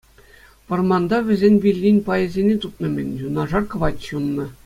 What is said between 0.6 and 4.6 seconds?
Вӑрманта вӗсен виллин пайӗсене тупнӑ-мӗн, юнашар кӑвайт ҫуннӑ.